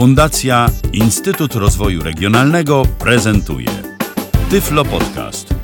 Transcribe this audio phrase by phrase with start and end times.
[0.00, 3.68] Fundacja Instytut Rozwoju Regionalnego prezentuje
[4.50, 5.54] Tyflo Podcast.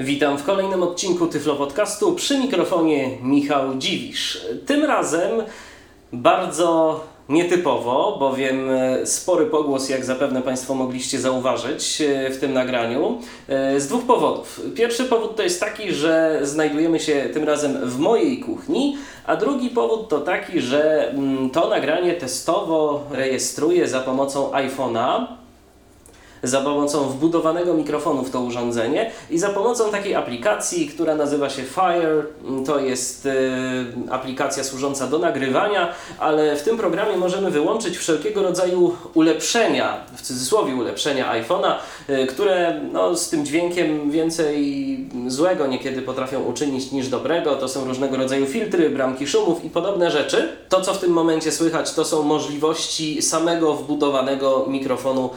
[0.00, 4.46] Witam w kolejnym odcinku Tyflo Podcastu przy mikrofonie Michał Dziwisz.
[4.66, 5.30] Tym razem
[6.12, 13.18] bardzo nietypowo, bowiem e, spory pogłos, jak zapewne Państwo mogliście zauważyć e, w tym nagraniu,
[13.48, 14.60] e, z dwóch powodów.
[14.74, 19.70] Pierwszy powód to jest taki, że znajdujemy się tym razem w mojej kuchni, a drugi
[19.70, 25.26] powód to taki, że mm, to nagranie testowo rejestruję za pomocą iPhone'a
[26.42, 31.62] za pomocą wbudowanego mikrofonu w to urządzenie i za pomocą takiej aplikacji, która nazywa się
[31.62, 32.22] Fire.
[32.66, 33.30] To jest y,
[34.10, 40.74] aplikacja służąca do nagrywania, ale w tym programie możemy wyłączyć wszelkiego rodzaju ulepszenia, w cudzysłowie
[40.74, 41.72] ulepszenia iPhone'a,
[42.08, 44.56] y, które no, z tym dźwiękiem więcej
[45.26, 47.56] złego niekiedy potrafią uczynić niż dobrego.
[47.56, 50.48] To są różnego rodzaju filtry, bramki szumów i podobne rzeczy.
[50.68, 55.30] To, co w tym momencie słychać, to są możliwości samego wbudowanego mikrofonu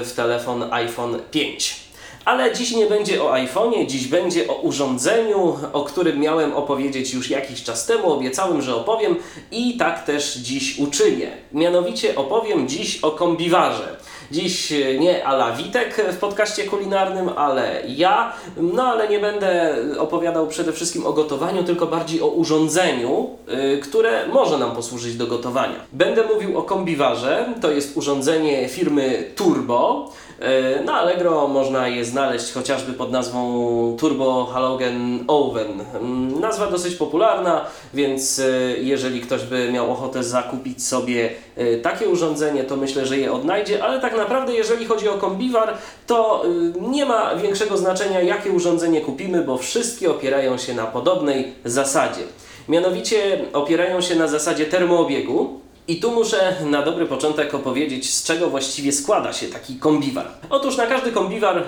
[0.00, 1.82] y, w telefon telefon iPhone 5.
[2.24, 7.30] Ale dziś nie będzie o iPhone'ie, dziś będzie o urządzeniu, o którym miałem opowiedzieć już
[7.30, 8.12] jakiś czas temu.
[8.12, 9.16] Obiecałem, że opowiem
[9.50, 11.30] i tak też dziś uczynię.
[11.52, 13.96] Mianowicie opowiem dziś o kombiwarze.
[14.30, 18.32] Dziś nie ala Witek w podcaście kulinarnym, ale ja.
[18.56, 24.26] No ale nie będę opowiadał przede wszystkim o gotowaniu, tylko bardziej o urządzeniu, yy, które
[24.26, 25.76] może nam posłużyć do gotowania.
[25.92, 27.54] Będę mówił o kombiwarze.
[27.60, 30.12] To jest urządzenie firmy Turbo.
[30.42, 35.80] E, na Allegro można je znaleźć chociażby pod nazwą Turbo Halogen Oven.
[35.94, 38.42] Mm, nazwa dosyć popularna, więc e,
[38.78, 43.84] jeżeli ktoś by miał ochotę zakupić sobie e, takie urządzenie, to myślę, że je odnajdzie,
[43.84, 45.74] ale tak naprawdę jeżeli chodzi o kombiwar,
[46.06, 46.44] to
[46.80, 52.22] nie ma większego znaczenia jakie urządzenie kupimy, bo wszystkie opierają się na podobnej zasadzie.
[52.68, 58.50] Mianowicie opierają się na zasadzie termoobiegu, i tu muszę na dobry początek opowiedzieć, z czego
[58.50, 60.28] właściwie składa się taki kombiwar.
[60.50, 61.64] Otóż na każdy kombiwar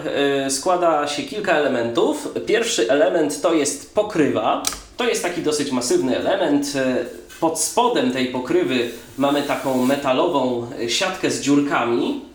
[0.47, 2.29] y, składa się kilka elementów.
[2.47, 4.63] Pierwszy element to jest pokrywa.
[4.97, 6.73] To jest taki dosyć masywny element.
[6.77, 7.05] E,
[7.41, 12.34] pod spodem tej pokrywy mamy taką metalową siatkę z dziurkami.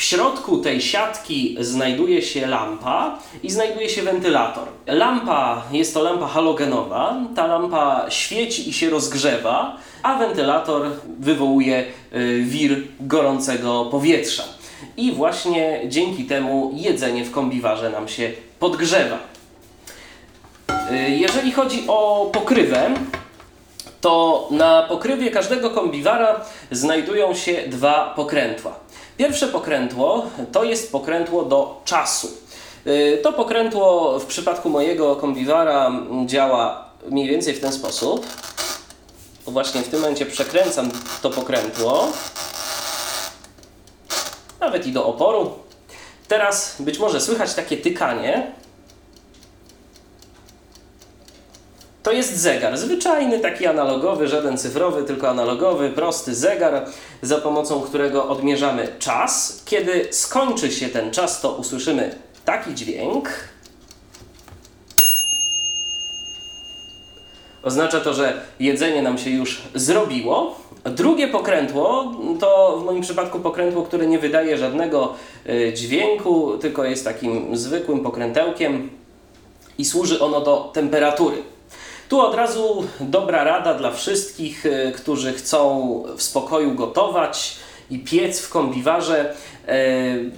[0.00, 4.68] W środku tej siatki znajduje się lampa i znajduje się wentylator.
[4.86, 7.16] Lampa jest to lampa halogenowa.
[7.36, 11.84] Ta lampa świeci i się rozgrzewa a wentylator wywołuje
[12.14, 14.44] y, wir gorącego powietrza.
[14.96, 19.18] I właśnie dzięki temu jedzenie w kombiwarze nam się podgrzewa.
[20.92, 22.90] Y, jeżeli chodzi o pokrywę,
[24.00, 26.40] to na pokrywie każdego kombiwara
[26.70, 28.74] znajdują się dwa pokrętła.
[29.20, 32.28] Pierwsze pokrętło to jest pokrętło do czasu.
[32.86, 35.92] Y, to pokrętło w przypadku mojego kombiwara
[36.26, 38.26] działa mniej więcej w ten sposób
[39.46, 40.90] właśnie w tym momencie przekręcam
[41.22, 42.08] to pokrętło,
[44.60, 45.50] nawet i do oporu.
[46.28, 48.52] Teraz być może słychać takie tykanie.
[52.02, 56.86] To jest zegar, zwyczajny, taki analogowy, żaden cyfrowy, tylko analogowy, prosty zegar,
[57.22, 59.62] za pomocą którego odmierzamy czas.
[59.64, 63.28] Kiedy skończy się ten czas, to usłyszymy taki dźwięk.
[67.62, 70.54] Oznacza to, że jedzenie nam się już zrobiło.
[70.84, 75.14] Drugie pokrętło to w moim przypadku pokrętło, które nie wydaje żadnego
[75.46, 78.90] y, dźwięku, tylko jest takim zwykłym pokrętełkiem
[79.78, 81.42] i służy ono do temperatury.
[82.10, 87.56] Tu od razu dobra rada dla wszystkich, y, którzy chcą w spokoju gotować
[87.90, 89.34] i piec w kombiwarze
[89.68, 90.30] y,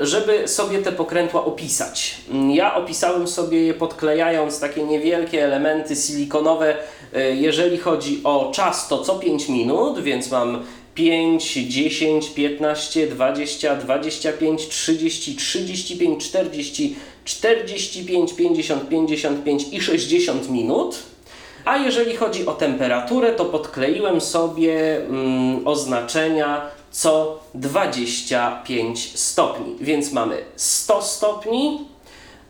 [0.00, 2.16] żeby sobie te pokrętła opisać.
[2.52, 6.76] Ja opisałem sobie je podklejając takie niewielkie elementy silikonowe.
[7.14, 13.76] E, jeżeli chodzi o czas, to co 5 minut, więc mam 5, 10, 15, 20,
[13.76, 16.96] 25, 30, 35, 40,
[17.30, 20.96] 45, 50, 55 i 60 minut.
[21.64, 29.76] A jeżeli chodzi o temperaturę, to podkleiłem sobie mm, oznaczenia co 25 stopni.
[29.80, 31.84] Więc mamy 100 stopni,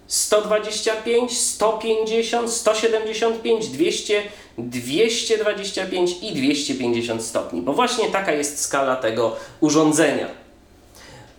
[0.06, 4.22] 125, 150, 175, 200,
[4.58, 7.62] 225 i 250 stopni.
[7.62, 10.49] Bo właśnie taka jest skala tego urządzenia.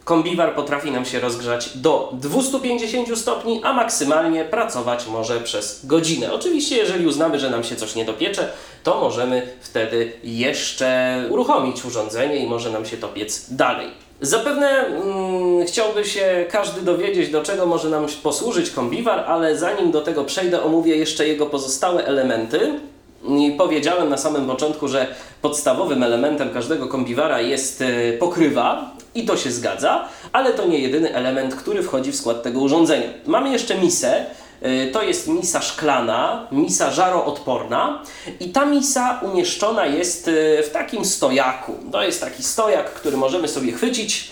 [0.04, 6.34] Kombiwar potrafi nam się rozgrzać do 250 stopni, a maksymalnie pracować może przez godzinę.
[6.34, 8.50] Oczywiście, jeżeli uznamy, że nam się coś nie dopiecze,
[8.84, 13.88] to możemy wtedy jeszcze uruchomić urządzenie i może nam się to piec dalej.
[14.22, 20.02] Zapewne mm, chciałby się każdy dowiedzieć, do czego może nam posłużyć kombiwar, ale zanim do
[20.02, 22.80] tego przejdę, omówię jeszcze jego pozostałe elementy.
[23.28, 25.08] I powiedziałem na samym początku, że
[25.42, 31.16] podstawowym elementem każdego kombiwara jest e, pokrywa i to się zgadza, ale to nie jedyny
[31.16, 33.08] element, który wchodzi w skład tego urządzenia.
[33.26, 34.26] Mamy jeszcze misę,
[34.62, 38.04] e, to jest misa szklana, misa żaroodporna
[38.40, 41.74] i ta misa umieszczona jest e, w takim stojaku.
[41.92, 44.30] To jest taki stojak, który możemy sobie chwycić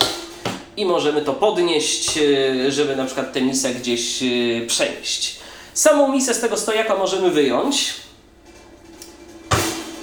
[0.77, 4.23] i możemy to podnieść, e, żeby na przykład tę misę gdzieś
[4.67, 5.39] przenieść.
[5.73, 7.93] Samą misę z tego stojaka możemy wyjąć.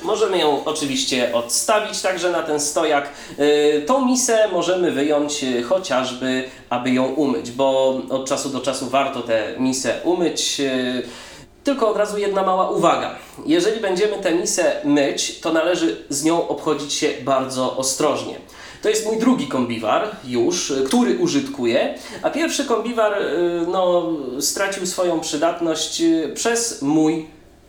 [0.06, 3.08] Możemy ją oczywiście odstawić także na ten stojak.
[3.38, 8.86] E, Tą misę możemy wyjąć e, chociażby, aby ją umyć, bo od czasu do czasu
[8.90, 10.60] warto tę misę umyć.
[10.60, 11.02] E,
[11.64, 13.14] Tylko od razu jedna mała uwaga.
[13.46, 18.34] Jeżeli będziemy tę misę myć, to należy z nią obchodzić się bardzo ostrożnie.
[18.82, 24.86] To jest mój drugi kombiwar już, y, który użytkuję, a pierwszy kombiwar y, no, stracił
[24.86, 27.26] swoją przydatność y, przez mój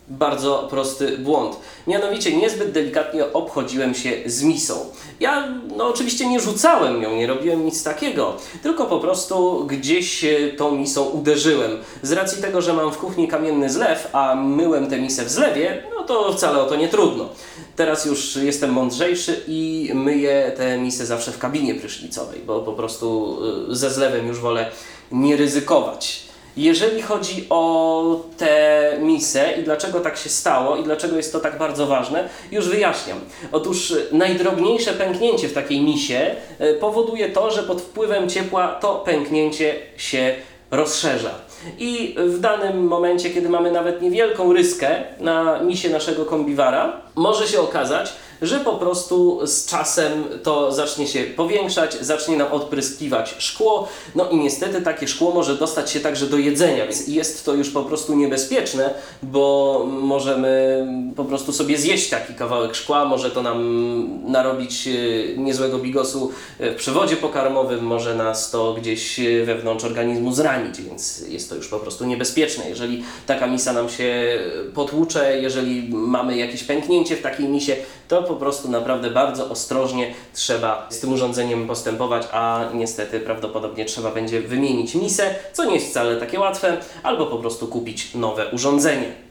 [0.10, 1.56] bardzo prosty błąd.
[1.88, 4.74] Mianowicie niezbyt delikatnie obchodziłem się z misą.
[5.20, 8.34] Ja no oczywiście nie rzucałem ją, nie robiłem nic takiego,
[8.64, 11.72] tylko po prostu gdzieś e, tą misą uderzyłem.
[12.02, 15.84] Z racji tego, że mam w kuchni kamienny zlew, a myłem tę misę w zlewie,
[15.96, 17.30] no to wcale o to nie trudno.
[17.76, 23.38] Teraz już jestem mądrzejszy i myję tę misę zawsze w kabinie prysznicowej, bo po prostu
[23.72, 24.72] e, ze zlewem już wolę
[25.12, 26.27] nie ryzykować.
[26.58, 31.58] Jeżeli chodzi o tę misę i dlaczego tak się stało i dlaczego jest to tak
[31.58, 33.20] bardzo ważne, już wyjaśniam.
[33.52, 39.76] Otóż najdrobniejsze pęknięcie w takiej misie e, powoduje to, że pod wpływem ciepła to pęknięcie
[39.98, 40.36] się
[40.72, 41.32] rozszerza.
[41.80, 47.60] I w danym momencie, kiedy mamy nawet niewielką ryskę na misie naszego kombiwara, może się
[47.60, 54.30] okazać, że po prostu z czasem to zacznie się powiększać, zacznie nam odpryskiwać szkło, no
[54.30, 57.84] i niestety takie szkło może dostać się także do jedzenia, więc jest to już po
[57.84, 58.94] prostu niebezpieczne,
[59.24, 64.92] bo możemy po prostu sobie zjeść taki kawałek szkła, może to nam narobić e,
[65.38, 71.50] niezłego bigosu w przewodzie pokarmowym, może nas to gdzieś e, wewnątrz organizmu zranić, więc jest
[71.50, 72.70] to już po prostu niebezpieczne.
[72.70, 74.40] Jeżeli taka misa nam się
[74.74, 77.76] potłucze, jeżeli mamy jakieś pęknięcie w takiej misie,
[78.08, 84.12] to po prostu naprawdę bardzo ostrożnie trzeba z tym urządzeniem postępować, a niestety prawdopodobnie trzeba
[84.12, 89.28] będzie wymienić misę, co nie jest wcale takie łatwe, albo po prostu kupić nowe urządzenie.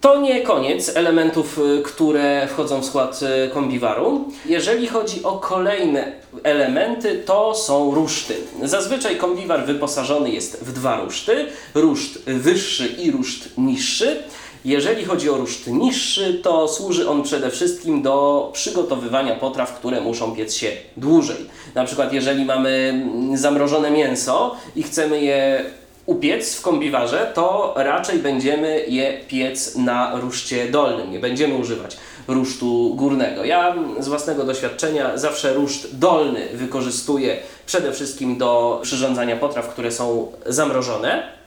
[0.00, 4.24] To nie koniec elementów, y, które wchodzą w skład y, kombiwaru.
[4.46, 6.12] Jeżeli chodzi o kolejne
[6.42, 8.34] elementy, to są ruszty.
[8.62, 14.22] Zazwyczaj kombiwar wyposażony jest w dwa ruszty: ruszt wyższy i ruszt niższy.
[14.64, 20.36] Jeżeli chodzi o ruszt niższy, to służy on przede wszystkim do przygotowywania potraw, które muszą
[20.36, 21.46] piec się dłużej.
[21.74, 23.02] Na przykład, jeżeli mamy
[23.34, 25.64] zamrożone mięso i chcemy je
[26.06, 31.10] upiec w kombiwarze, to raczej będziemy je piec na ruszcie dolnym.
[31.10, 31.96] Nie będziemy używać
[32.28, 33.44] rusztu górnego.
[33.44, 40.32] Ja z własnego doświadczenia zawsze ruszt dolny wykorzystuję przede wszystkim do przyrządzania potraw, które są
[40.46, 41.37] zamrożone.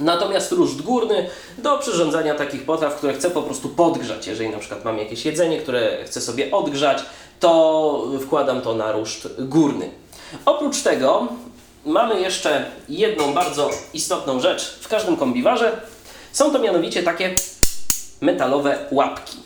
[0.00, 1.28] Natomiast ruszt górny
[1.58, 4.26] do przyrządzania takich potraw, które chcę po prostu podgrzać.
[4.26, 7.02] Jeżeli na przykład mam jakieś jedzenie, które chcę sobie odgrzać,
[7.40, 9.90] to wkładam to na ruszt górny.
[10.46, 11.28] Oprócz tego
[11.86, 15.80] mamy jeszcze jedną bardzo istotną rzecz w każdym kombiwarze.
[16.32, 17.34] Są to mianowicie takie
[18.20, 19.36] metalowe łapki.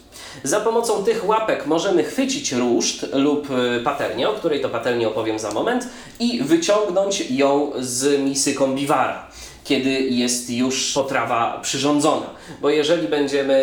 [0.45, 5.39] Za pomocą tych łapek możemy chwycić ruszt lub y, patelnię, o której to patelni opowiem
[5.39, 5.89] za moment,
[6.21, 9.31] i wyciągnąć ją z misy kombiwara
[9.71, 12.27] kiedy jest już potrawa przyrządzona.
[12.61, 13.55] Bo jeżeli będziemy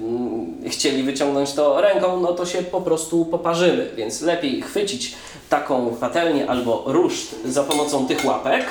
[0.00, 3.90] mm, chcieli wyciągnąć to ręką, no to się po prostu poparzymy.
[3.96, 5.14] Więc lepiej chwycić
[5.48, 8.66] taką patelnię albo ruszt za pomocą tych łapek.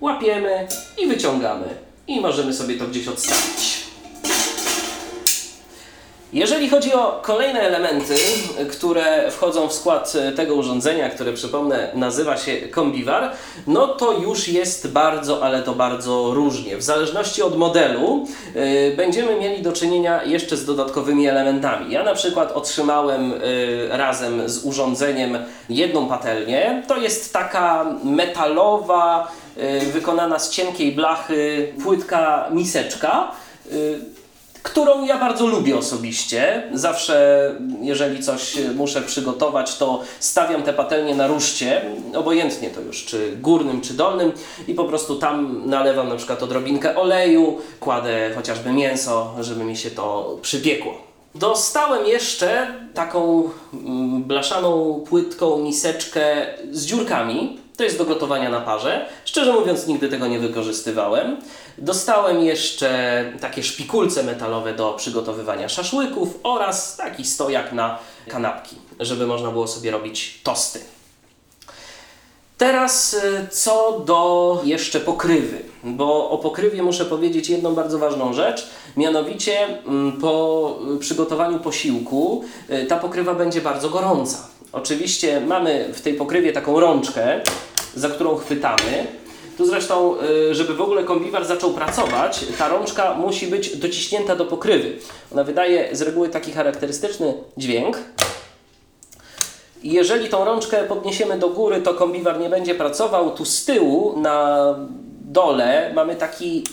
[0.00, 1.66] Łapiemy i wyciągamy.
[2.08, 3.75] I możemy sobie to gdzieś odstawić.
[6.36, 8.14] Jeżeli chodzi o kolejne elementy,
[8.70, 13.32] które wchodzą w skład tego urządzenia, które przypomnę nazywa się kombiwar,
[13.66, 16.76] no to już jest bardzo, ale to bardzo różnie.
[16.76, 18.26] W zależności od modelu
[18.56, 21.92] y, będziemy mieli do czynienia jeszcze z dodatkowymi elementami.
[21.92, 25.38] Ja na przykład otrzymałem y, razem z urządzeniem
[25.68, 26.82] jedną patelnię.
[26.88, 33.30] To jest taka metalowa, y, wykonana z cienkiej blachy płytka miseczka.
[33.72, 34.15] Y,
[34.66, 36.62] którą ja bardzo lubię osobiście.
[36.72, 41.82] Zawsze, jeżeli coś muszę przygotować, to stawiam te patelnie na ruszcie,
[42.14, 44.32] obojętnie to już, czy górnym, czy dolnym,
[44.68, 49.90] i po prostu tam nalewam na przykład odrobinkę oleju, kładę chociażby mięso, żeby mi się
[49.90, 50.92] to przypiekło.
[51.34, 57.65] Dostałem jeszcze taką mm, blaszaną, płytką miseczkę z dziurkami.
[57.76, 59.06] To jest do gotowania na parze.
[59.24, 61.36] Szczerze mówiąc, nigdy tego nie wykorzystywałem.
[61.78, 69.50] Dostałem jeszcze takie szpikulce metalowe do przygotowywania szaszłyków oraz taki stojak na kanapki, żeby można
[69.50, 70.80] było sobie robić tosty.
[72.58, 78.66] Teraz y, co do jeszcze pokrywy, bo o pokrywie muszę powiedzieć jedną bardzo ważną rzecz,
[78.96, 84.38] mianowicie mm, po przygotowaniu posiłku y, ta pokrywa będzie bardzo gorąca.
[84.72, 87.40] Oczywiście mamy w tej pokrywie taką rączkę,
[87.96, 89.06] za którą chwytamy.
[89.58, 90.16] Tu zresztą,
[90.50, 94.98] y, żeby w ogóle kombiwar zaczął pracować, ta rączka musi być dociśnięta do pokrywy.
[95.32, 97.98] Ona wydaje z reguły taki charakterystyczny dźwięk.
[99.82, 103.30] Jeżeli tą rączkę podniesiemy do góry, to kombiwar nie będzie pracował.
[103.30, 104.64] Tu z tyłu na
[105.20, 106.64] dole mamy taki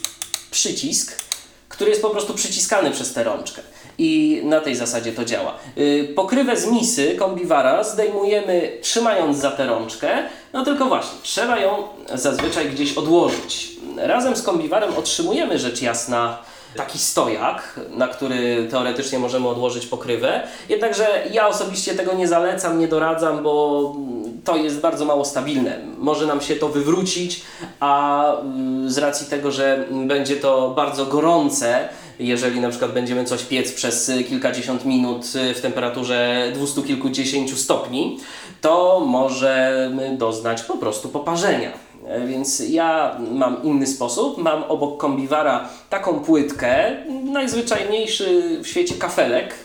[0.52, 1.24] przycisk,
[1.70, 3.62] który jest po prostu przyciskany przez tę rączkę.
[3.98, 5.54] I na tej zasadzie to działa.
[5.76, 10.10] Yy, pokrywę z misy kombiwara zdejmujemy trzymając za tę rączkę,
[10.54, 11.84] no tylko właśnie, trzeba ją
[12.14, 13.72] zazwyczaj gdzieś odłożyć.
[13.98, 16.38] Razem z kombiwarem otrzymujemy rzecz jasna
[16.76, 20.48] taki stojak, na który teoretycznie możemy odłożyć pokrywę.
[20.70, 23.96] Jednakże ja osobiście tego nie zalecam, nie doradzam, bo
[24.44, 25.80] to jest bardzo mało stabilne.
[25.98, 27.42] Może nam się to wywrócić,
[27.80, 33.44] a mm, z racji tego, że będzie to bardzo gorące, jeżeli na przykład będziemy coś
[33.44, 38.20] piec przez kilkadziesiąt minut w temperaturze dwustu kilkudziesięciu stopni,
[38.62, 41.72] to możemy doznać po prostu poparzenia.
[42.08, 44.38] E, więc ja mam inny sposób.
[44.38, 46.92] Mam obok kombiwara taką płytkę,
[47.24, 49.56] najzwyczajniejszy w świecie kafelek,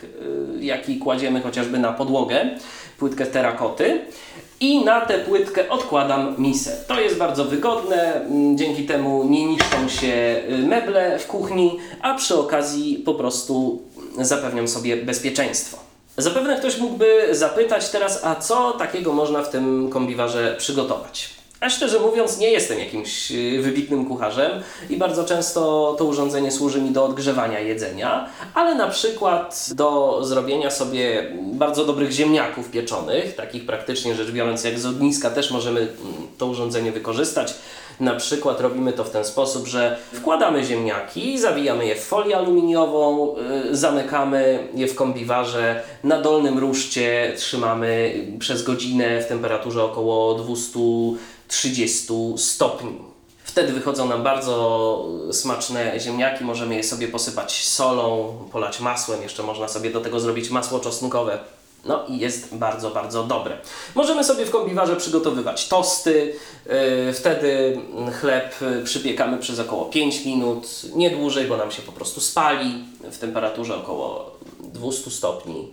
[0.58, 2.50] e, jaki kładziemy chociażby na podłogę,
[2.98, 4.00] płytkę terakoty.
[4.60, 6.84] I na tę płytkę odkładam misę.
[6.86, 12.38] To jest bardzo wygodne, dzięki temu nie niszczą się e, meble w kuchni, a przy
[12.38, 13.82] okazji po prostu
[14.20, 15.78] zapewniam sobie bezpieczeństwo.
[16.16, 21.37] Zapewne ktoś mógłby zapytać teraz, a co takiego można w tym kombiwarze przygotować?
[21.60, 24.50] A szczerze mówiąc, nie jestem jakimś y, wybitnym kucharzem
[24.90, 30.70] i bardzo często to urządzenie służy mi do odgrzewania jedzenia, ale na przykład do zrobienia
[30.70, 35.92] sobie bardzo dobrych ziemniaków pieczonych, takich praktycznie rzecz biorąc jak z ogniska też możemy mm,
[36.38, 37.54] to urządzenie wykorzystać.
[38.00, 43.34] Na przykład robimy to w ten sposób, że wkładamy ziemniaki, zawijamy je w folię aluminiową,
[43.64, 50.78] yy, zamykamy je w kombiwarze, na dolnym ruszcie trzymamy przez godzinę w temperaturze około 200
[51.48, 52.98] 30 stopni.
[53.44, 59.68] Wtedy wychodzą nam bardzo smaczne ziemniaki, możemy je sobie posypać solą, polać masłem, jeszcze można
[59.68, 61.38] sobie do tego zrobić masło czosnkowe.
[61.84, 63.58] No i jest bardzo, bardzo dobre.
[63.94, 66.34] Możemy sobie w kombiwarze przygotowywać tosty.
[67.06, 67.80] Yy, wtedy
[68.20, 73.18] chleb przypiekamy przez około 5 minut, nie dłużej, bo nam się po prostu spali w
[73.18, 75.72] temperaturze około 200 stopni.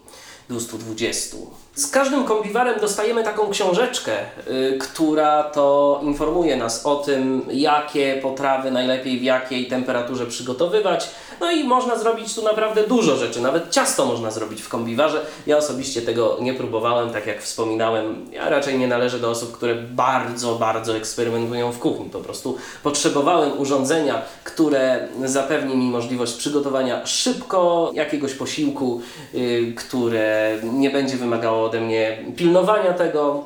[0.49, 1.37] 220.
[1.75, 4.11] Z każdym kombiwarem dostajemy taką książeczkę,
[4.47, 11.09] y, która to informuje nas o tym, jakie potrawy najlepiej w jakiej temperaturze przygotowywać.
[11.39, 15.25] No i można zrobić tu naprawdę dużo rzeczy, nawet ciasto można zrobić w kombiwarze.
[15.47, 18.25] Ja osobiście tego nie próbowałem, tak jak wspominałem.
[18.31, 22.09] Ja raczej nie należę do osób, które bardzo, bardzo eksperymentują w kuchni.
[22.09, 29.01] Po prostu potrzebowałem urządzenia, które zapewni mi możliwość przygotowania szybko jakiegoś posiłku,
[29.33, 33.43] y, które nie będzie wymagało ode mnie pilnowania tego,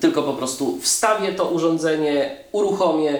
[0.00, 3.18] tylko po prostu wstawię to urządzenie, uruchomię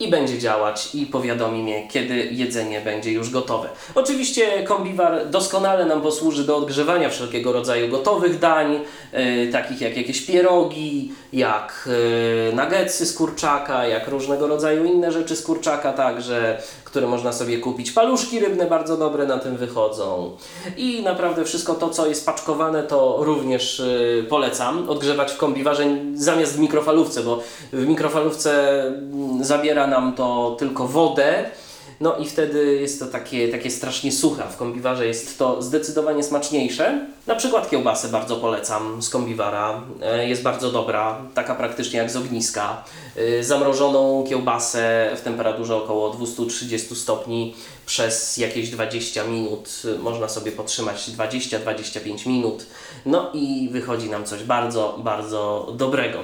[0.00, 3.68] i będzie działać i powiadomi mnie, kiedy jedzenie będzie już gotowe.
[3.94, 8.80] Oczywiście kombiwar doskonale nam posłuży do odgrzewania wszelkiego rodzaju gotowych dań,
[9.12, 11.88] yy, takich jak jakieś pierogi, jak
[12.48, 16.62] yy, nuggetsy z kurczaka, jak różnego rodzaju inne rzeczy z kurczaka także,
[16.96, 17.92] które można sobie kupić.
[17.92, 20.30] Paluszki rybne bardzo dobre na tym wychodzą.
[20.76, 24.90] I naprawdę wszystko to, co jest paczkowane, to również yy, polecam.
[24.90, 25.84] Odgrzewać w kombiwarze
[26.14, 31.50] zamiast w mikrofalówce, bo w mikrofalówce mm, zabiera nam to tylko wodę.
[32.00, 34.42] No i wtedy jest to takie, takie strasznie suche.
[34.50, 37.06] W kombiwarze jest to zdecydowanie smaczniejsze.
[37.26, 39.82] Na przykład kiełbasę bardzo polecam z kombiwara.
[40.02, 42.84] E, jest bardzo dobra, taka praktycznie jak z ogniska.
[43.16, 47.54] E, zamrożoną kiełbasę w temperaturze około 230 stopni
[47.86, 49.82] przez jakieś 20 minut.
[49.98, 52.66] Można sobie potrzymać 20-25 minut.
[53.06, 56.18] No i wychodzi nam coś bardzo, bardzo dobrego.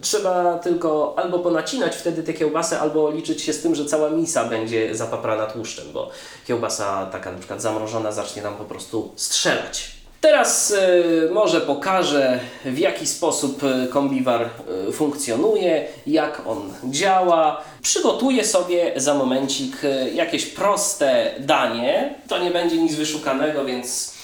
[0.00, 4.44] Trzeba tylko albo ponacinać wtedy te kiełbasy, albo liczyć się z tym, że cała misa
[4.44, 6.10] będzie zapaprana tłuszczem, bo
[6.46, 9.94] kiełbasa taka na przykład zamrożona zacznie nam po prostu strzelać.
[10.24, 14.50] Teraz y, może pokażę, w jaki sposób y, kombiwar
[14.88, 17.64] y, funkcjonuje, jak on działa.
[17.82, 22.14] Przygotuję sobie za momencik y, jakieś proste danie.
[22.28, 24.14] To nie będzie nic wyszukanego, więc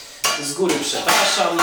[0.43, 1.59] z góry przepraszam.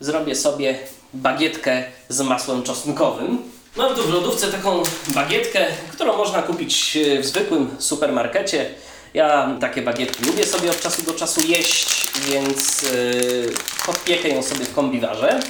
[0.00, 0.78] Zrobię sobie
[1.14, 3.42] bagietkę z masłem czosnkowym.
[3.76, 8.74] Mam tu w lodówce taką bagietkę, którą można kupić e, w zwykłym supermarkecie.
[9.14, 13.52] Ja takie bagietki lubię sobie od czasu do czasu jeść, więc yy,
[13.86, 15.40] podpiekę ją sobie w kombiwarze.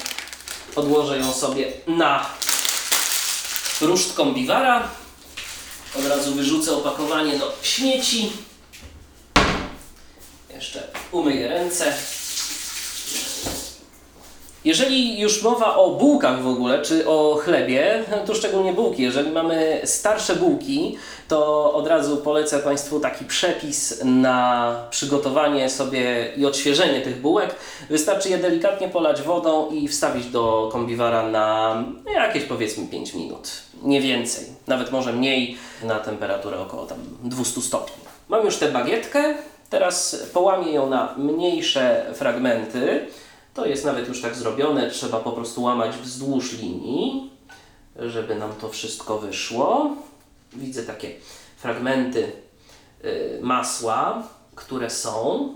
[0.77, 2.27] Odłożę ją sobie na
[3.81, 4.89] ruszt kombiwara.
[5.99, 8.33] Od razu wyrzucę opakowanie do śmieci.
[10.55, 11.95] Jeszcze umyję ręce.
[14.69, 19.03] Jeżeli już mowa o bułkach w ogóle, czy o chlebie, to szczególnie bułki.
[19.03, 20.97] Jeżeli mamy starsze bułki,
[21.29, 27.55] to od razu polecę Państwu taki przepis na przygotowanie sobie i odświeżenie tych bułek.
[27.91, 31.77] Wystarczy je delikatnie polać wodą i wstawić do kombiwara na
[32.15, 33.51] jakieś powiedzmy 5 minut.
[33.83, 38.05] Nie więcej, nawet może mniej, na temperaturę około tam 200 stopni.
[38.29, 39.35] Mam już tę bagietkę,
[39.71, 43.07] teraz połamię ją na mniejsze fragmenty.
[43.59, 47.31] To jest nawet już tak zrobione, trzeba po prostu łamać wzdłuż linii,
[47.97, 49.91] żeby nam to wszystko wyszło.
[50.53, 51.11] Widzę takie
[51.57, 52.33] fragmenty
[53.05, 54.23] y, masła,
[54.55, 55.49] które są.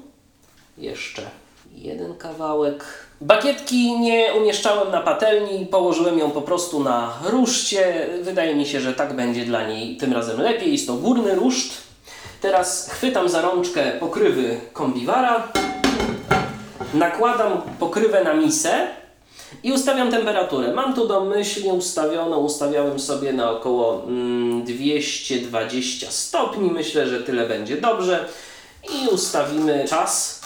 [0.79, 1.23] Jeszcze
[1.75, 2.85] jeden kawałek.
[3.21, 8.09] Bagietki nie umieszczałem na patelni, położyłem ją po prostu na ruszcie.
[8.23, 10.73] Wydaje mi się, że tak będzie dla niej tym razem lepiej.
[10.73, 11.73] Jest to górny ruszt.
[12.41, 15.53] Teraz chwytam za rączkę pokrywy kombiwara
[16.95, 18.89] nakładam pokrywę na misę
[19.63, 20.75] i ustawiam temperaturę.
[20.75, 26.71] Mam tu domyślnie ustawioną, ustawiałem sobie na około mm, 220 stopni.
[26.71, 28.29] Myślę, że tyle będzie dobrze.
[28.95, 30.41] I ustawimy czas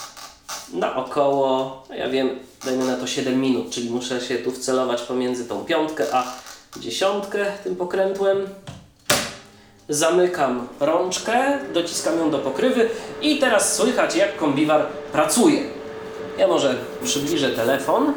[0.72, 5.02] na około, no ja wiem, dajmy na to 7 minut, czyli muszę się tu wcelować
[5.02, 6.32] pomiędzy tą piątkę a
[6.80, 8.48] dziesiątkę tym pokrętłem.
[9.88, 12.90] Zamykam rączkę, dociskam ją do pokrywy
[13.22, 15.75] i teraz słychać jak kombiwar pracuje.
[16.38, 16.74] Ja może
[17.04, 18.12] przybliżę telefon.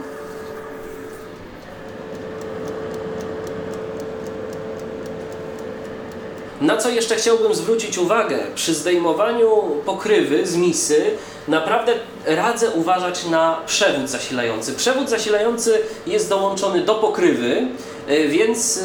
[6.61, 8.39] Na co jeszcze chciałbym zwrócić uwagę?
[8.55, 9.49] Przy zdejmowaniu
[9.85, 11.11] pokrywy z misy
[11.47, 11.93] naprawdę
[12.25, 14.73] radzę uważać na przewód zasilający.
[14.73, 17.67] Przewód zasilający jest dołączony do pokrywy,
[18.07, 18.77] e, więc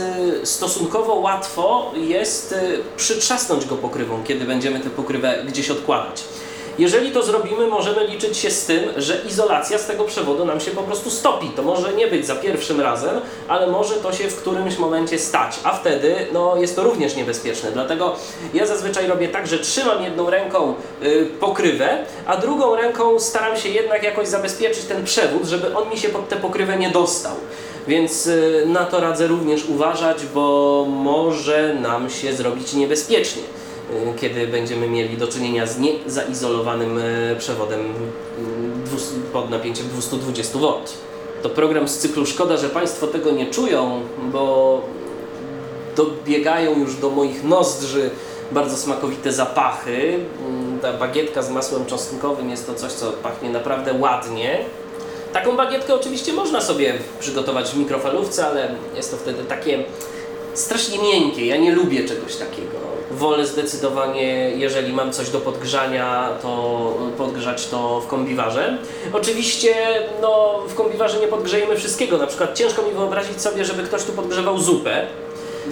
[0.42, 2.62] e, stosunkowo łatwo jest e,
[2.96, 6.24] przytrzasnąć go pokrywą, kiedy będziemy tę pokrywę gdzieś odkładać.
[6.78, 10.70] Jeżeli to zrobimy, możemy liczyć się z tym, że izolacja z tego przewodu nam się
[10.70, 11.48] po prostu stopi.
[11.56, 15.60] To może nie być za pierwszym razem, ale może to się w którymś momencie stać,
[15.64, 17.72] a wtedy no, jest to również niebezpieczne.
[17.72, 18.16] Dlatego
[18.54, 23.68] ja zazwyczaj robię tak, że trzymam jedną ręką y, pokrywę, a drugą ręką staram się
[23.68, 27.34] jednak jakoś zabezpieczyć ten przewód, żeby on mi się pod tę pokrywę nie dostał.
[27.88, 33.42] Więc y, na to radzę również uważać, bo może nam się zrobić niebezpiecznie.
[33.90, 40.66] Y, kiedy będziemy mieli do czynienia z niezaizolowanym y, przewodem y, pod napięciem 220 V.
[41.42, 44.00] To program z cyklu Szkoda, że Państwo tego nie czują,
[44.32, 44.80] bo
[45.96, 48.10] dobiegają już do moich nozdrzy
[48.52, 50.18] bardzo smakowite zapachy.
[50.48, 54.58] Mm, ta bagietka z masłem czosnkowym jest to coś, co pachnie naprawdę ładnie.
[55.32, 59.84] Taką bagietkę oczywiście można sobie przygotować w mikrofalówce, ale jest to wtedy takie
[60.54, 61.46] strasznie miękkie.
[61.46, 68.00] Ja nie lubię czegoś takiego wolę zdecydowanie, jeżeli mam coś do podgrzania, to podgrzać to
[68.00, 68.78] w kombiwarze.
[69.12, 69.74] Oczywiście
[70.22, 74.12] no, w kombiwarze nie podgrzejemy wszystkiego, na przykład ciężko mi wyobrazić sobie, żeby ktoś tu
[74.12, 75.06] podgrzewał zupę,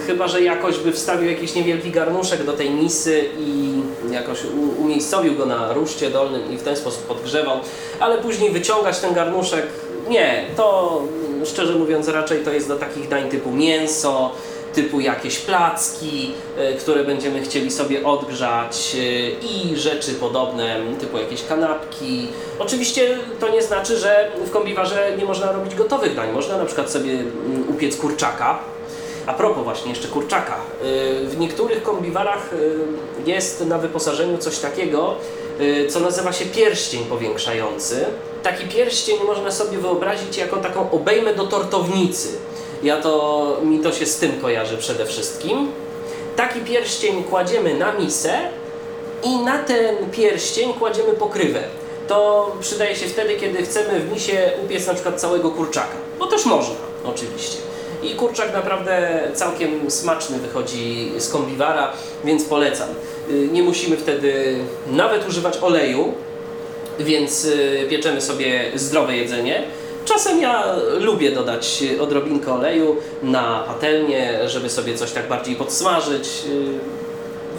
[0.07, 4.39] chyba że jakoś by wstawił jakiś niewielki garnuszek do tej misy i jakoś
[4.77, 7.59] umiejscowił go na ruszcie dolnym i w ten sposób podgrzewał,
[7.99, 9.65] ale później wyciągać ten garnuszek,
[10.09, 11.01] nie, to
[11.45, 14.31] szczerze mówiąc raczej to jest do takich dań typu mięso,
[14.73, 21.43] typu jakieś placki, e, które będziemy chcieli sobie odgrzać e, i rzeczy podobne, typu jakieś
[21.43, 22.27] kanapki.
[22.59, 26.31] Oczywiście to nie znaczy, że w kombiwarze nie można robić gotowych dań.
[26.31, 28.59] Można na przykład sobie mm, upiec kurczaka.
[29.25, 30.55] A propos właśnie jeszcze kurczaka.
[30.55, 32.49] E, w niektórych kombiwarach
[33.25, 35.15] jest na wyposażeniu coś takiego,
[35.89, 38.05] co nazywa się pierścień powiększający.
[38.43, 42.27] Taki pierścień można sobie wyobrazić jako taką obejmę do tortownicy.
[42.83, 45.71] Ja to, mi to się z tym kojarzy przede wszystkim.
[46.35, 48.33] Taki pierścień kładziemy na misę
[49.23, 51.63] i na ten pierścień kładziemy pokrywę.
[52.07, 55.95] To przydaje się wtedy, kiedy chcemy w misie upiec na przykład całego kurczaka.
[56.19, 57.57] Bo też można, oczywiście.
[58.03, 61.91] I kurczak naprawdę całkiem smaczny wychodzi z kombiwara,
[62.23, 62.89] więc polecam.
[63.29, 66.13] Y, nie musimy wtedy nawet używać oleju,
[66.99, 69.63] więc y, pieczemy sobie zdrowe jedzenie.
[70.05, 76.29] Czasem ja lubię dodać odrobinkę oleju na patelnię, żeby sobie coś tak bardziej podsmażyć.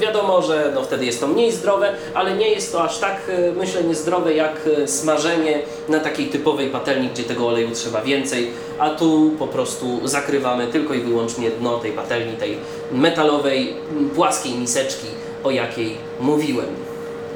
[0.00, 3.52] Wiadomo, że no wtedy jest to mniej zdrowe, ale nie jest to aż tak, e,
[3.52, 4.52] myślę, niezdrowe jak
[4.82, 10.08] e, smażenie na takiej typowej patelni, gdzie tego oleju trzeba więcej, a tu po prostu
[10.08, 12.58] zakrywamy tylko i wyłącznie dno tej patelni, tej
[12.92, 13.74] metalowej,
[14.14, 15.06] płaskiej miseczki,
[15.44, 16.93] o jakiej mówiłem.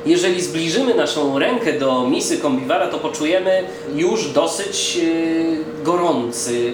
[0.08, 6.72] Jeżeli zbliżymy naszą rękę do misy kombiwara, to poczujemy już dosyć e, gorący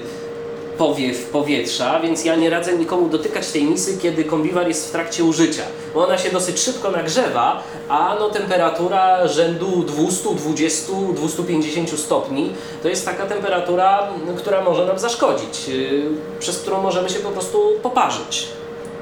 [0.78, 5.24] powiew powietrza, więc ja nie radzę nikomu dotykać tej misy, kiedy kombiwar jest w trakcie
[5.24, 5.62] użycia,
[5.94, 13.04] bo ona się dosyć szybko nagrzewa, a no temperatura rzędu 220, 250 stopni to jest
[13.04, 16.02] taka temperatura, która może nam zaszkodzić, yy,
[16.38, 18.48] przez którą możemy się po prostu poparzyć.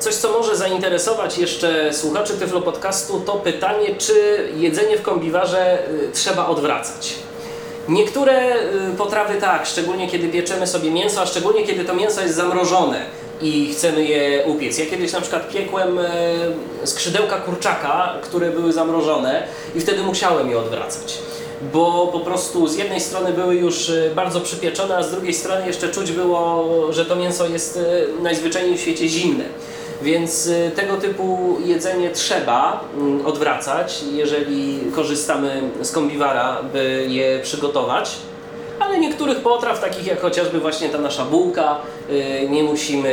[0.03, 6.13] Coś, co może zainteresować jeszcze słuchaczy Tyflo Podcastu, to pytanie, czy jedzenie w kombiwarze y,
[6.13, 7.15] trzeba odwracać.
[7.89, 12.35] Niektóre y, potrawy tak, szczególnie kiedy pieczemy sobie mięso, a szczególnie kiedy to mięso jest
[12.35, 13.05] zamrożone
[13.43, 14.79] i chcemy je upiec.
[14.79, 16.05] Ja kiedyś na przykład piekłem y,
[16.85, 19.43] skrzydełka kurczaka, które były zamrożone
[19.75, 21.19] i wtedy musiałem je odwracać.
[21.73, 25.89] Bo po prostu z jednej strony były już bardzo przypieczone, a z drugiej strony jeszcze
[25.89, 27.79] czuć było, że to mięso jest
[28.23, 29.45] najzwyczajniej w świecie zimne.
[30.03, 38.17] Więc y, tego typu jedzenie trzeba mm, odwracać, jeżeli korzystamy z kombiwara, by je przygotować.
[38.81, 41.77] Ale niektórych potraw, takich jak chociażby właśnie ta nasza bułka,
[42.11, 43.13] y, nie musimy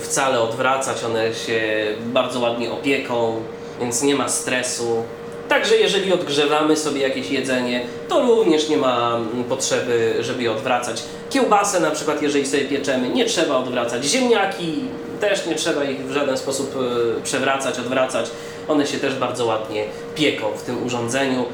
[0.00, 1.60] wcale odwracać, one się
[2.00, 3.36] bardzo ładnie opieką,
[3.80, 5.02] więc nie ma stresu.
[5.48, 11.02] Także jeżeli odgrzewamy sobie jakieś jedzenie, to również nie ma mm, potrzeby, żeby je odwracać.
[11.30, 14.04] Kiełbasę na przykład, jeżeli sobie pieczemy, nie trzeba odwracać.
[14.04, 14.84] Ziemniaki
[15.20, 18.30] też nie trzeba ich w żaden sposób e, przewracać, odwracać.
[18.68, 21.44] One się też bardzo ładnie pieką w tym urządzeniu.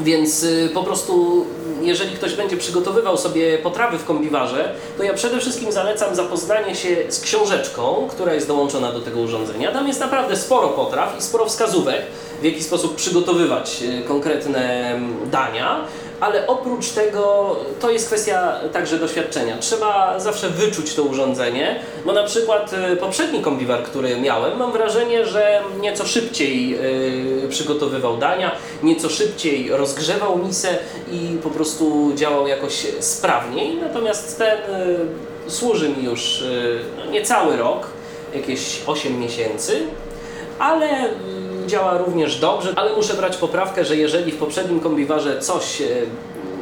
[0.00, 1.46] Więc e, po prostu,
[1.82, 6.96] jeżeli ktoś będzie przygotowywał sobie potrawy w kombiwarze, to ja przede wszystkim zalecam zapoznanie się
[7.08, 9.72] z książeczką, która jest dołączona do tego urządzenia.
[9.72, 12.02] Tam jest naprawdę sporo potraw i sporo wskazówek,
[12.40, 14.94] w jaki sposób przygotowywać e, konkretne
[15.30, 15.84] dania
[16.20, 19.58] ale oprócz tego to jest kwestia także doświadczenia.
[19.58, 25.26] Trzeba zawsze wyczuć to urządzenie, bo na przykład y, poprzedni kombiwar, który miałem, mam wrażenie,
[25.26, 28.52] że nieco szybciej yy, przygotowywał dania,
[28.82, 30.78] nieco szybciej rozgrzewał misę
[31.12, 34.58] i po prostu działał jakoś sprawniej, natomiast ten
[35.46, 36.44] yy, służy mi już
[36.96, 37.86] no, niecały rok,
[38.34, 39.80] jakieś 8 miesięcy,
[40.58, 40.88] ale
[41.68, 45.86] działa również dobrze, ale muszę brać poprawkę, że jeżeli w poprzednim kombiwarze coś e,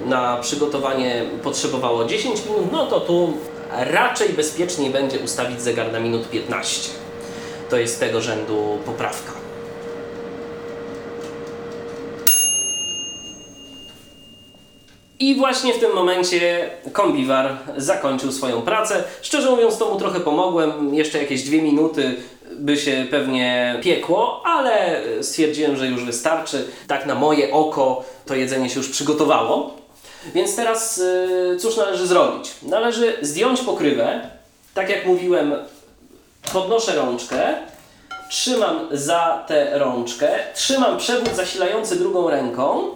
[0.07, 3.33] na przygotowanie potrzebowało 10 minut, no to tu
[3.71, 6.91] raczej bezpieczniej będzie ustawić zegar na minut 15.
[7.71, 9.33] To jest tego rzędu poprawka.
[15.19, 19.05] I właśnie w tym momencie kombiwar zakończył swoją pracę.
[19.23, 20.95] Szczerze mówiąc, to mu trochę pomogłem.
[20.95, 22.17] Jeszcze jakieś dwie minuty
[22.59, 26.65] by się pewnie piekło, ale stwierdziłem, że już wystarczy.
[26.89, 29.77] Tak na moje oko to jedzenie się już przygotowało.
[30.35, 32.51] Więc teraz y, cóż należy zrobić?
[32.63, 34.31] Należy zdjąć pokrywę.
[34.75, 35.55] Tak jak mówiłem,
[36.53, 37.55] podnoszę rączkę,
[38.31, 42.95] trzymam za tę rączkę, trzymam przewód zasilający drugą ręką,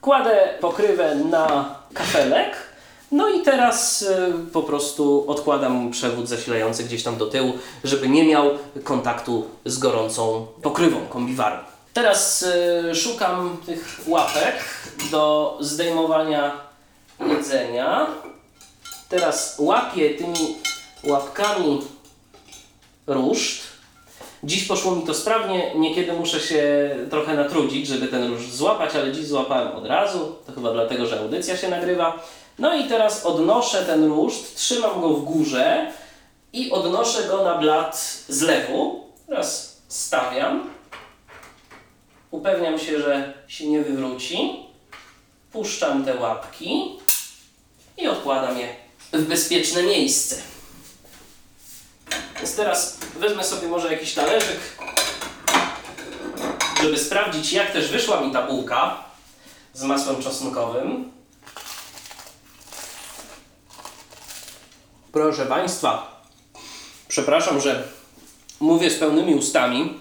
[0.00, 2.56] kładę pokrywę na kafelek
[3.12, 7.52] no i teraz y, po prostu odkładam przewód zasilający gdzieś tam do tyłu,
[7.84, 8.50] żeby nie miał
[8.84, 11.56] kontaktu z gorącą pokrywą kombiwaru.
[11.94, 12.42] Teraz
[12.90, 14.54] y, szukam tych łapek
[15.10, 16.60] do zdejmowania
[17.28, 18.06] jedzenia.
[19.08, 20.56] Teraz łapię tymi
[21.04, 21.82] łapkami
[23.06, 23.62] ruszt.
[24.44, 29.12] Dziś poszło mi to sprawnie, niekiedy muszę się trochę natrudzić, żeby ten ruszt złapać, ale
[29.12, 30.34] dziś złapałem od razu.
[30.46, 32.22] To chyba dlatego, że audycja się nagrywa.
[32.58, 35.92] No i teraz odnoszę ten ruszt, trzymam go w górze
[36.52, 39.04] i odnoszę go na blat z lewu.
[39.26, 40.70] Teraz stawiam.
[42.30, 44.66] Upewniam się, że się nie wywróci.
[45.52, 46.98] Puszczam te łapki
[47.98, 48.68] i odkładam je
[49.12, 50.36] w bezpieczne miejsce.
[52.36, 54.60] Więc teraz wezmę sobie może jakiś talerzyk,
[56.82, 59.04] żeby sprawdzić jak też wyszła mi ta bułka
[59.72, 61.12] z masłem czosnkowym.
[65.14, 66.20] Proszę Państwa,
[67.08, 67.82] przepraszam, że
[68.60, 69.94] mówię z pełnymi ustami,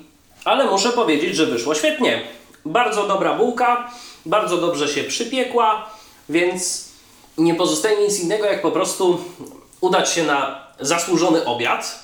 [0.46, 2.22] ale muszę powiedzieć, że wyszło świetnie.
[2.66, 3.92] Bardzo dobra bułka,
[4.26, 5.90] bardzo dobrze się przypiekła,
[6.30, 6.90] więc
[7.38, 9.20] nie pozostaje nic innego, jak po prostu
[9.82, 12.00] udać się na zasłużony obiad,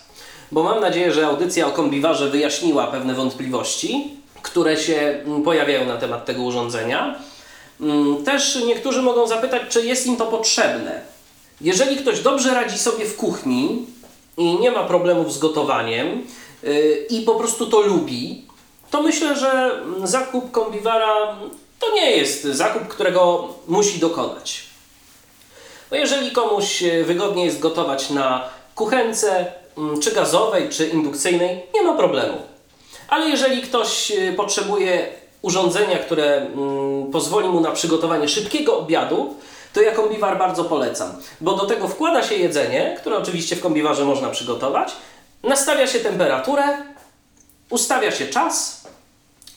[0.52, 6.26] bo mam nadzieję, że audycja o kombiwarze wyjaśniła pewne wątpliwości, które się pojawiają na temat
[6.26, 7.15] tego urządzenia.
[7.82, 11.18] Mm, też niektórzy mogą zapytać, czy jest im to potrzebne.
[11.62, 13.86] Jeżeli ktoś dobrze radzi sobie w kuchni
[14.38, 16.24] i nie ma problemów z gotowaniem,
[16.63, 18.45] y, i po prostu to lubi,
[18.91, 21.38] to myślę, że zakup kombiwara
[21.80, 24.63] to nie jest zakup, którego musi dokonać.
[25.89, 31.93] Bo jeżeli komuś wygodnie jest gotować na kuchence, mm, czy gazowej, czy indukcyjnej, nie ma
[31.93, 32.38] problemu.
[33.10, 35.08] Ale jeżeli ktoś y, potrzebuje
[35.41, 39.36] urządzenia, które mm, pozwoli mu na przygotowanie szybkiego obiadu,
[39.73, 44.05] to ja kombiwar bardzo polecam, bo do tego wkłada się jedzenie, które oczywiście w kombiwarze
[44.05, 44.91] można przygotować,
[45.43, 46.63] nastawia się temperaturę,
[47.69, 48.88] ustawia się czas,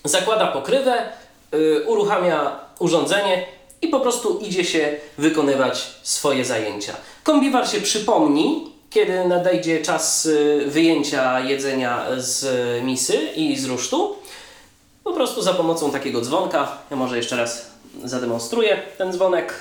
[0.04, 1.12] zakłada pokrywę,
[1.52, 3.46] yy, uruchamia urządzenie
[3.82, 6.92] i po prostu idzie się wykonywać swoje zajęcia.
[7.24, 12.44] Kombiwar się przypomni, kiedy nadejdzie czas y, wyjęcia jedzenia z
[12.84, 14.16] misy i z rusztu.
[15.04, 17.66] Po prostu za pomocą takiego dzwonka, ja może jeszcze raz
[18.04, 19.54] zademonstruję ten dzwonek.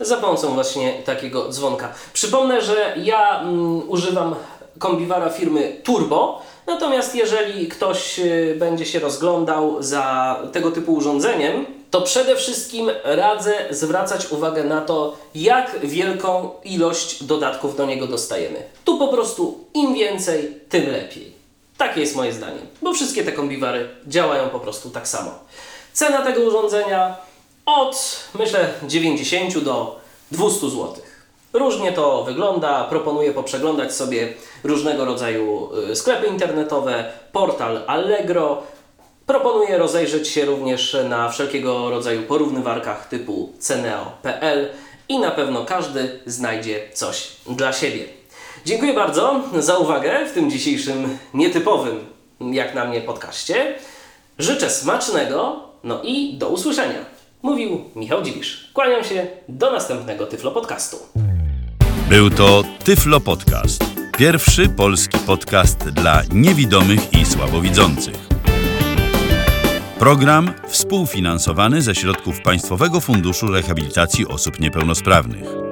[0.00, 1.92] Za pomocą właśnie takiego dzwonka.
[2.12, 4.34] Przypomnę, że ja mm, używam
[4.78, 12.00] kombiwara firmy Turbo, natomiast jeżeli ktoś y, będzie się rozglądał za tego typu urządzeniem, to
[12.00, 18.62] przede wszystkim radzę zwracać uwagę na to, jak wielką ilość dodatków do niego dostajemy.
[18.84, 21.32] Tu po prostu im więcej, tym lepiej.
[21.78, 25.30] Takie jest moje zdanie, bo wszystkie te kombiwary działają po prostu tak samo.
[25.92, 27.16] Cena tego urządzenia
[27.76, 30.00] od myślę 90 do
[30.32, 30.94] 200 zł.
[31.52, 38.62] Różnie to wygląda, proponuję poprzeglądać sobie różnego rodzaju y, sklepy internetowe, portal Allegro.
[39.26, 44.68] Proponuję rozejrzeć się również na wszelkiego rodzaju porównywarkach typu ceneo.pl
[45.08, 48.04] i na pewno każdy znajdzie coś dla siebie.
[48.64, 52.06] Dziękuję bardzo za uwagę w tym dzisiejszym nietypowym,
[52.40, 53.74] jak na mnie, podcaście.
[54.38, 57.19] Życzę smacznego, no i do usłyszenia.
[57.42, 58.70] Mówił Michał Dziwisz.
[58.74, 60.96] Kłaniam się do następnego Tyflo Podcastu.
[62.08, 63.84] Był to Tyflo Podcast.
[64.18, 68.28] Pierwszy polski podcast dla niewidomych i słabowidzących.
[69.98, 75.69] Program współfinansowany ze środków Państwowego Funduszu Rehabilitacji Osób Niepełnosprawnych.